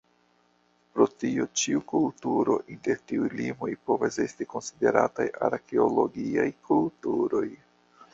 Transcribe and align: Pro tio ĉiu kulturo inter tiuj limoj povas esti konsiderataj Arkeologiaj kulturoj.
Pro 0.93 1.05
tio 1.23 1.43
ĉiu 1.63 1.81
kulturo 1.91 2.55
inter 2.75 3.03
tiuj 3.11 3.29
limoj 3.41 3.69
povas 3.89 4.17
esti 4.25 4.47
konsiderataj 4.55 5.27
Arkeologiaj 5.49 6.47
kulturoj. 6.71 7.45